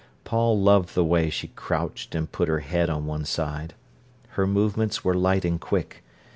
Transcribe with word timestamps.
Paul 0.23 0.59
loved 0.59 0.95
the 0.95 1.05
way 1.05 1.29
she 1.29 1.49
crouched 1.49 2.15
and 2.15 2.31
put 2.31 2.47
her 2.47 2.61
head 2.61 2.89
on 2.89 3.05
one 3.05 3.23
side. 3.23 3.75
Her 4.29 4.47
movements 4.47 5.03
were 5.05 5.13
light 5.13 5.45
and 5.45 5.61
quick. 5.61 6.03